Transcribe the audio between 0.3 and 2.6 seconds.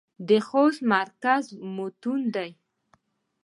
خوست مرکز متون دى.